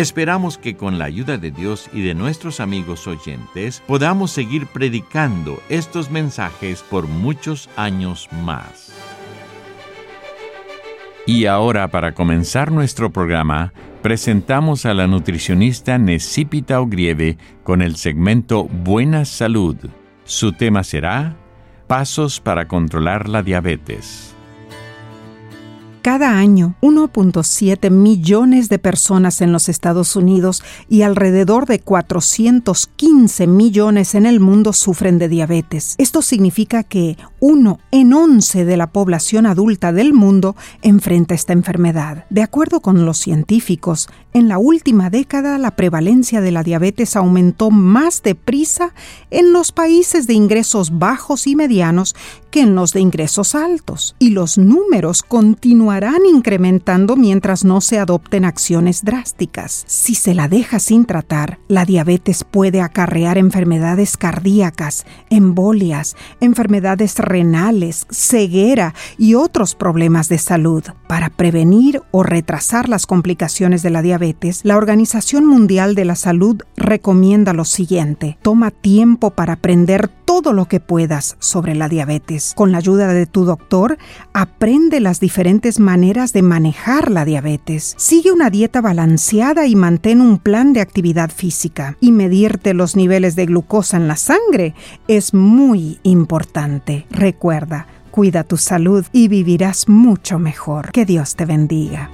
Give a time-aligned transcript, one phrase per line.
[0.00, 5.62] Esperamos que con la ayuda de Dios y de nuestros amigos oyentes podamos seguir predicando
[5.68, 8.94] estos mensajes por muchos años más.
[11.26, 18.64] Y ahora, para comenzar nuestro programa, presentamos a la nutricionista Necipita Ogrieve con el segmento
[18.64, 19.76] Buena Salud.
[20.24, 21.36] Su tema será
[21.86, 24.34] Pasos para controlar la diabetes.
[26.02, 34.14] Cada año, 1.7 millones de personas en los Estados Unidos y alrededor de 415 millones
[34.14, 35.96] en el mundo sufren de diabetes.
[35.98, 42.24] Esto significa que uno en 11 de la población adulta del mundo enfrenta esta enfermedad.
[42.30, 47.70] De acuerdo con los científicos, en la última década la prevalencia de la diabetes aumentó
[47.70, 48.94] más deprisa
[49.30, 52.16] en los países de ingresos bajos y medianos
[52.50, 55.22] que en los de ingresos altos, y los números
[55.90, 59.82] continuarán incrementando mientras no se adopten acciones drásticas.
[59.88, 68.06] Si se la deja sin tratar, la diabetes puede acarrear enfermedades cardíacas, embolias, enfermedades renales,
[68.08, 70.84] ceguera y otros problemas de salud.
[71.08, 76.62] Para prevenir o retrasar las complicaciones de la diabetes, la Organización Mundial de la Salud
[76.76, 78.38] recomienda lo siguiente.
[78.42, 80.08] Toma tiempo para aprender
[80.40, 82.54] todo lo que puedas sobre la diabetes.
[82.56, 83.98] Con la ayuda de tu doctor,
[84.32, 87.94] aprende las diferentes maneras de manejar la diabetes.
[87.98, 91.98] Sigue una dieta balanceada y mantén un plan de actividad física.
[92.00, 94.74] Y medirte los niveles de glucosa en la sangre
[95.08, 97.04] es muy importante.
[97.10, 100.90] Recuerda, cuida tu salud y vivirás mucho mejor.
[100.90, 102.08] Que Dios te bendiga.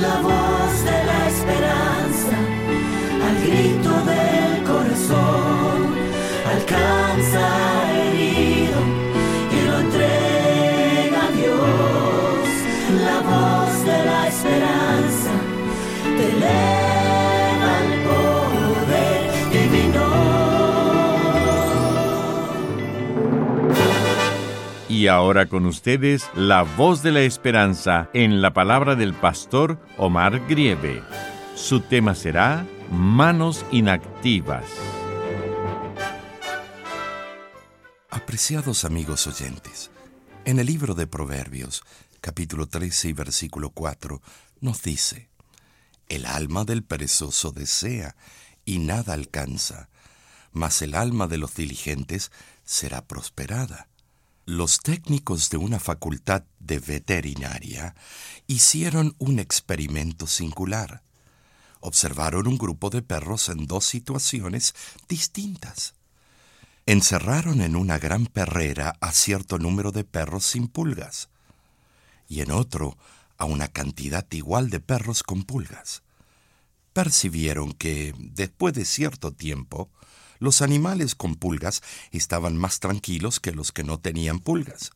[0.00, 2.36] La voz de la esperanza,
[3.26, 5.43] al grito del corazón,
[24.94, 30.46] Y ahora con ustedes, la voz de la esperanza en la palabra del pastor Omar
[30.46, 31.02] Grieve.
[31.56, 34.62] Su tema será Manos inactivas.
[38.08, 39.90] Apreciados amigos oyentes,
[40.44, 41.82] en el libro de Proverbios,
[42.20, 44.22] capítulo 13 y versículo 4,
[44.60, 45.28] nos dice,
[46.08, 48.14] El alma del perezoso desea
[48.64, 49.88] y nada alcanza,
[50.52, 52.30] mas el alma de los diligentes
[52.62, 53.88] será prosperada.
[54.46, 57.94] Los técnicos de una facultad de veterinaria
[58.46, 61.02] hicieron un experimento singular.
[61.80, 64.74] Observaron un grupo de perros en dos situaciones
[65.08, 65.94] distintas.
[66.84, 71.30] Encerraron en una gran perrera a cierto número de perros sin pulgas
[72.28, 72.98] y en otro
[73.38, 76.02] a una cantidad igual de perros con pulgas.
[76.92, 79.88] Percibieron que, después de cierto tiempo,
[80.38, 84.92] los animales con pulgas estaban más tranquilos que los que no tenían pulgas.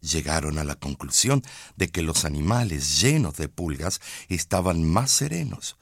[0.00, 1.42] Llegaron a la conclusión
[1.76, 5.76] de que los animales llenos de pulgas estaban más serenos,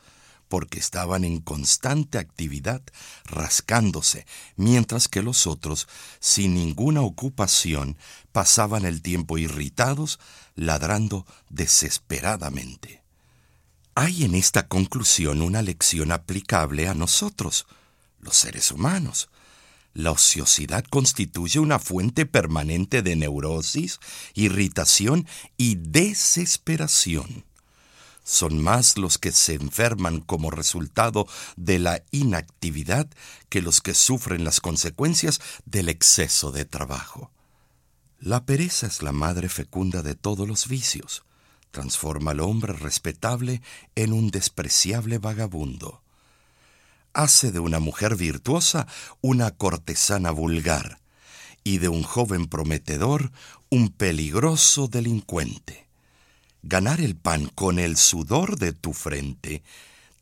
[0.49, 2.82] porque estaban en constante actividad
[3.25, 4.26] rascándose,
[4.56, 5.88] mientras que los otros,
[6.19, 7.96] sin ninguna ocupación,
[8.32, 10.19] pasaban el tiempo irritados,
[10.56, 13.02] ladrando desesperadamente.
[13.94, 17.67] Hay en esta conclusión una lección aplicable a nosotros,
[18.20, 19.28] los seres humanos.
[19.93, 23.99] La ociosidad constituye una fuente permanente de neurosis,
[24.34, 25.26] irritación
[25.56, 27.44] y desesperación.
[28.22, 31.26] Son más los que se enferman como resultado
[31.56, 33.08] de la inactividad
[33.49, 37.32] que los que sufren las consecuencias del exceso de trabajo.
[38.20, 41.25] La pereza es la madre fecunda de todos los vicios.
[41.70, 43.62] Transforma al hombre respetable
[43.94, 46.02] en un despreciable vagabundo.
[47.12, 48.86] Hace de una mujer virtuosa
[49.20, 51.00] una cortesana vulgar
[51.64, 53.32] y de un joven prometedor
[53.68, 55.88] un peligroso delincuente.
[56.62, 59.62] Ganar el pan con el sudor de tu frente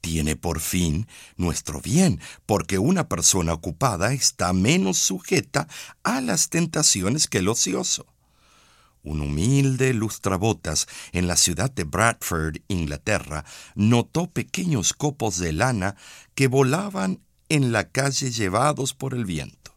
[0.00, 1.06] tiene por fin
[1.36, 5.68] nuestro bien, porque una persona ocupada está menos sujeta
[6.04, 8.06] a las tentaciones que el ocioso.
[9.02, 15.96] Un humilde lustrabotas en la ciudad de Bradford, Inglaterra, notó pequeños copos de lana
[16.34, 19.74] que volaban en la calle llevados por el viento.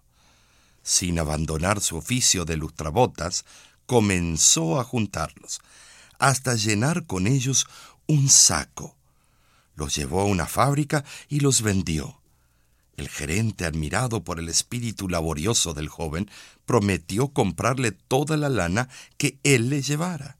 [0.83, 3.45] Sin abandonar su oficio de lustrabotas,
[3.85, 5.61] comenzó a juntarlos,
[6.17, 7.67] hasta llenar con ellos
[8.07, 8.95] un saco.
[9.75, 12.19] Los llevó a una fábrica y los vendió.
[12.97, 16.29] El gerente, admirado por el espíritu laborioso del joven,
[16.71, 18.87] prometió comprarle toda la lana
[19.17, 20.37] que él le llevara.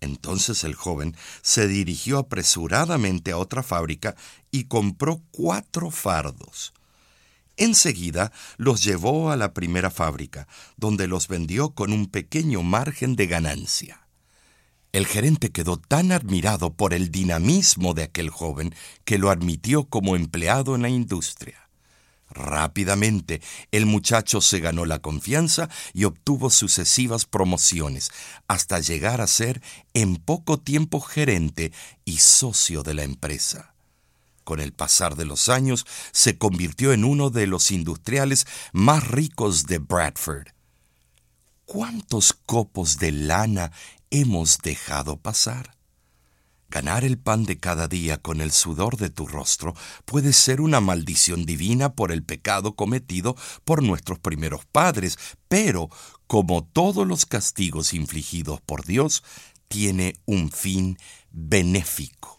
[0.00, 4.14] Entonces el joven se dirigió apresuradamente a otra fábrica
[4.52, 6.72] y compró cuatro fardos.
[7.56, 10.46] Enseguida los llevó a la primera fábrica,
[10.76, 14.06] donde los vendió con un pequeño margen de ganancia.
[14.92, 20.14] El gerente quedó tan admirado por el dinamismo de aquel joven que lo admitió como
[20.14, 21.67] empleado en la industria.
[22.30, 23.40] Rápidamente
[23.70, 28.10] el muchacho se ganó la confianza y obtuvo sucesivas promociones,
[28.46, 29.62] hasta llegar a ser
[29.94, 31.72] en poco tiempo gerente
[32.04, 33.74] y socio de la empresa.
[34.44, 39.66] Con el pasar de los años se convirtió en uno de los industriales más ricos
[39.66, 40.48] de Bradford.
[41.66, 43.72] ¿Cuántos copos de lana
[44.10, 45.77] hemos dejado pasar.
[46.70, 49.74] Ganar el pan de cada día con el sudor de tu rostro
[50.04, 55.18] puede ser una maldición divina por el pecado cometido por nuestros primeros padres,
[55.48, 55.88] pero,
[56.26, 59.24] como todos los castigos infligidos por Dios,
[59.68, 60.98] tiene un fin
[61.30, 62.38] benéfico.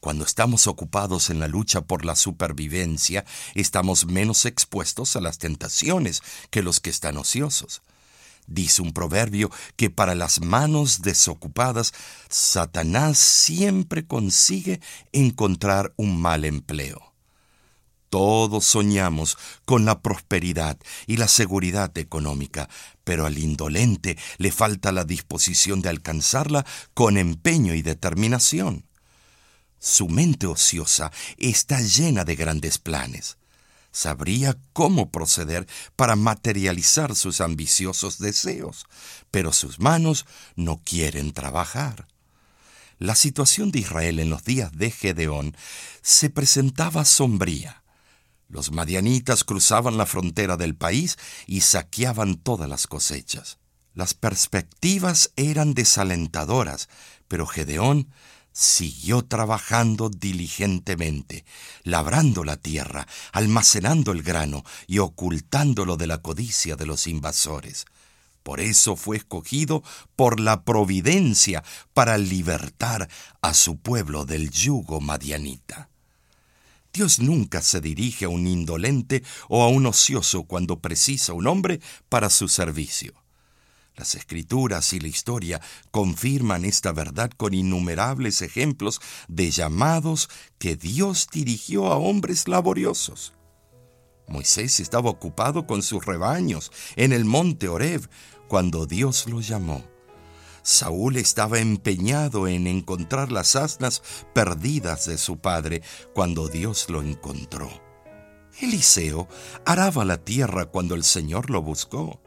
[0.00, 3.24] Cuando estamos ocupados en la lucha por la supervivencia,
[3.54, 7.80] estamos menos expuestos a las tentaciones que los que están ociosos.
[8.50, 11.94] Dice un proverbio que para las manos desocupadas,
[12.28, 14.80] Satanás siempre consigue
[15.12, 17.14] encontrar un mal empleo.
[18.08, 20.76] Todos soñamos con la prosperidad
[21.06, 22.68] y la seguridad económica,
[23.04, 28.84] pero al indolente le falta la disposición de alcanzarla con empeño y determinación.
[29.78, 33.38] Su mente ociosa está llena de grandes planes
[33.92, 35.66] sabría cómo proceder
[35.96, 38.86] para materializar sus ambiciosos deseos,
[39.30, 40.26] pero sus manos
[40.56, 42.06] no quieren trabajar.
[42.98, 45.56] La situación de Israel en los días de Gedeón
[46.02, 47.82] se presentaba sombría.
[48.48, 51.16] Los madianitas cruzaban la frontera del país
[51.46, 53.58] y saqueaban todas las cosechas.
[53.94, 56.88] Las perspectivas eran desalentadoras,
[57.26, 58.12] pero Gedeón
[58.52, 61.44] siguió trabajando diligentemente,
[61.82, 67.86] labrando la tierra, almacenando el grano y ocultándolo de la codicia de los invasores.
[68.42, 69.82] Por eso fue escogido
[70.16, 71.62] por la providencia
[71.92, 73.08] para libertar
[73.42, 75.90] a su pueblo del yugo madianita.
[76.92, 81.80] Dios nunca se dirige a un indolente o a un ocioso cuando precisa un hombre
[82.08, 83.19] para su servicio.
[83.96, 90.28] Las escrituras y la historia confirman esta verdad con innumerables ejemplos de llamados
[90.58, 93.34] que Dios dirigió a hombres laboriosos.
[94.26, 98.08] Moisés estaba ocupado con sus rebaños en el monte Horeb
[98.48, 99.84] cuando Dios lo llamó.
[100.62, 104.02] Saúl estaba empeñado en encontrar las asnas
[104.34, 105.82] perdidas de su padre
[106.14, 107.70] cuando Dios lo encontró.
[108.60, 109.28] Eliseo
[109.64, 112.20] araba la tierra cuando el Señor lo buscó.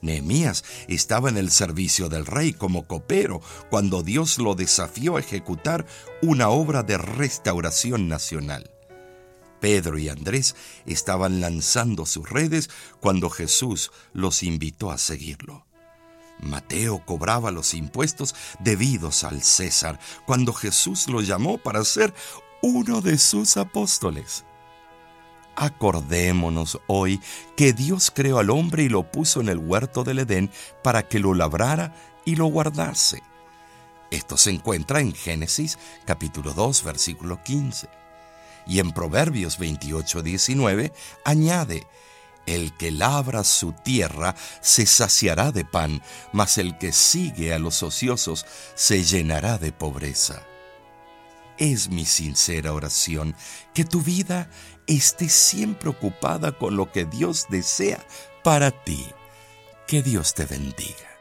[0.00, 5.86] Nehemías estaba en el servicio del rey como copero cuando Dios lo desafió a ejecutar
[6.22, 8.70] una obra de restauración nacional.
[9.60, 10.54] Pedro y Andrés
[10.86, 15.66] estaban lanzando sus redes cuando Jesús los invitó a seguirlo.
[16.38, 22.14] Mateo cobraba los impuestos debidos al César cuando Jesús lo llamó para ser
[22.62, 24.45] uno de sus apóstoles.
[25.56, 27.20] Acordémonos hoy
[27.56, 30.50] que Dios creó al hombre y lo puso en el huerto del Edén
[30.82, 31.94] para que lo labrara
[32.26, 33.22] y lo guardase.
[34.10, 37.88] Esto se encuentra en Génesis capítulo 2 versículo 15.
[38.66, 40.92] Y en Proverbios 28, 19
[41.24, 41.86] añade,
[42.44, 47.82] el que labra su tierra se saciará de pan, mas el que sigue a los
[47.82, 48.44] ociosos
[48.74, 50.42] se llenará de pobreza.
[51.58, 53.34] Es mi sincera oración
[53.72, 54.50] que tu vida
[54.86, 58.04] esté siempre ocupada con lo que Dios desea
[58.44, 59.06] para ti.
[59.86, 61.15] Que Dios te bendiga.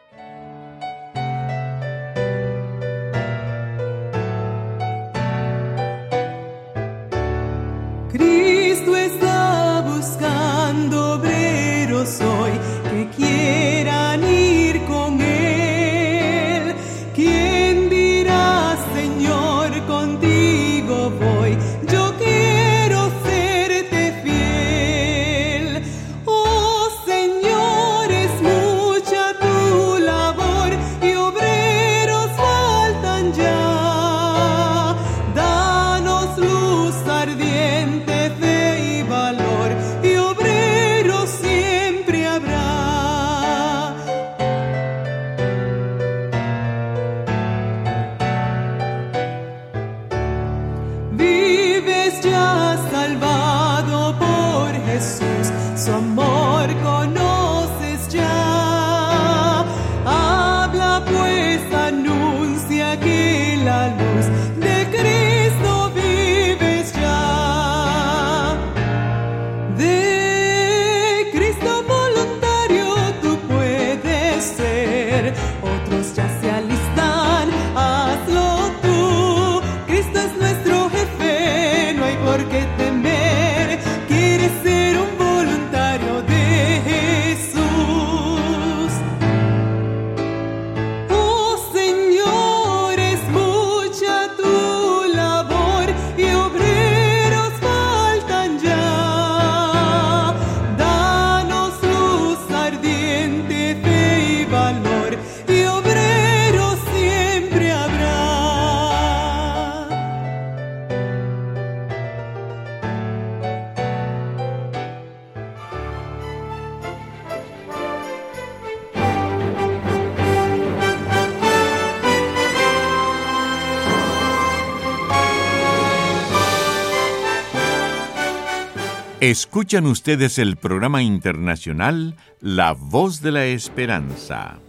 [129.22, 134.60] Escuchan ustedes el programa internacional La Voz de la Esperanza.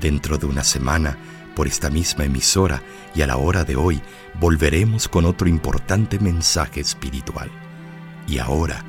[0.00, 1.16] Dentro de una semana,
[1.54, 2.82] por esta misma emisora
[3.14, 4.02] y a la hora de hoy,
[4.40, 7.52] volveremos con otro importante mensaje espiritual.
[8.26, 8.84] Y ahora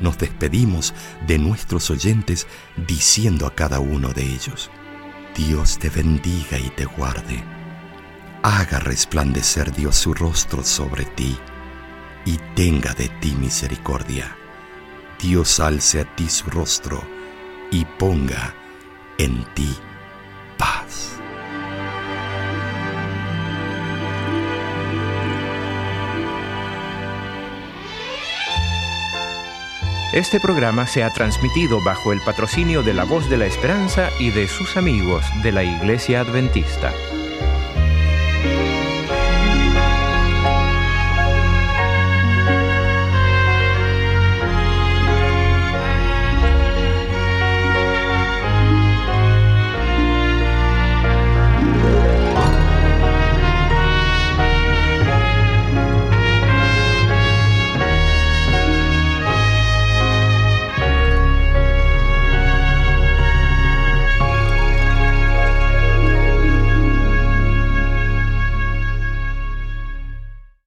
[0.00, 0.94] nos despedimos
[1.26, 2.46] de nuestros oyentes
[2.86, 4.70] diciendo a cada uno de ellos,
[5.36, 7.57] Dios te bendiga y te guarde.
[8.42, 11.36] Haga resplandecer Dios su rostro sobre ti
[12.24, 14.36] y tenga de ti misericordia.
[15.20, 17.02] Dios alce a ti su rostro
[17.72, 18.54] y ponga
[19.18, 19.74] en ti
[20.56, 21.18] paz.
[30.12, 34.30] Este programa se ha transmitido bajo el patrocinio de la Voz de la Esperanza y
[34.30, 36.92] de sus amigos de la Iglesia Adventista.